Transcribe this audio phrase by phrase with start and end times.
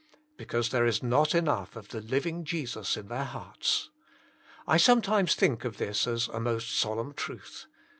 [0.35, 3.91] Because there is not enough of the liv ing Jesus in their hearts.
[4.65, 7.67] I some times think of this as a most solemn truth.